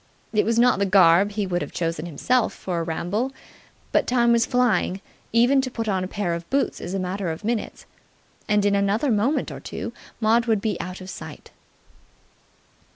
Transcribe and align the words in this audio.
It 0.33 0.45
was 0.45 0.57
not 0.57 0.79
the 0.79 0.87
garb 0.87 1.33
he 1.33 1.45
would 1.45 1.61
have 1.61 1.71
chosen 1.71 2.07
himself 2.07 2.53
for 2.55 2.79
a 2.79 2.83
ramble, 2.83 3.31
but 3.91 4.07
time 4.07 4.31
was 4.31 4.47
flying: 4.47 4.99
even 5.31 5.61
to 5.61 5.69
put 5.69 5.87
on 5.87 6.03
a 6.03 6.07
pair 6.07 6.33
of 6.33 6.49
boots 6.49 6.81
is 6.81 6.95
a 6.95 6.99
matter 6.99 7.29
of 7.29 7.43
minutes: 7.43 7.85
and 8.49 8.65
in 8.65 8.73
another 8.73 9.11
moment 9.11 9.51
or 9.51 9.59
two 9.59 9.93
Maud 10.19 10.47
would 10.47 10.59
be 10.59 10.75
out 10.81 11.01
of 11.01 11.09
sight. 11.11 11.51